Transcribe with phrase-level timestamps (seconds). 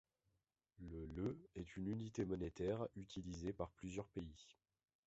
[0.79, 4.47] Le leu est une unité monétaire utilisée par plusieurs pays.